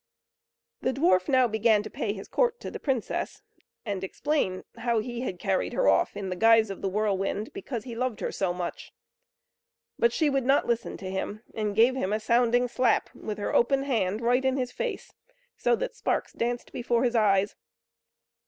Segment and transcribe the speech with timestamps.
[0.81, 3.43] The dwarf now began to pay his court to the princess,
[3.85, 7.83] and explain how he had carried her off in the guise of the whirlwind, because
[7.83, 8.91] he loved her so much.
[9.99, 13.53] But she would not listen to him, and gave him a sounding slap with her
[13.53, 15.13] open hand right in his face,
[15.55, 17.55] so that sparks danced before his eyes.